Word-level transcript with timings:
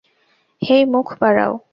হেই, 0.61 0.83
মুখ 0.85 1.07
বাড়াও। 1.19 1.53